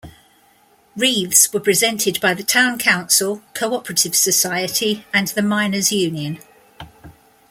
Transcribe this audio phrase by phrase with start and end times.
[0.97, 6.39] Wreaths were presented by the town council, co-operative society and the miners' union.